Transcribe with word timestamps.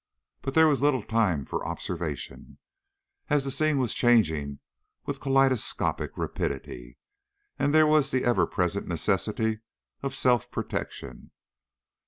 But 0.41 0.55
there 0.55 0.67
was 0.67 0.81
little 0.81 1.03
time 1.03 1.45
for 1.45 1.63
observation, 1.63 2.57
as 3.29 3.43
the 3.43 3.51
scene 3.51 3.77
was 3.77 3.93
changing 3.93 4.59
with 5.05 5.19
kaleidoscopic 5.19 6.17
rapidity 6.17 6.97
and 7.59 7.71
there 7.71 7.85
was 7.85 8.09
the 8.09 8.23
ever 8.25 8.47
present 8.47 8.87
necessity 8.87 9.59
of 10.01 10.15
self 10.15 10.49
protection. 10.49 11.29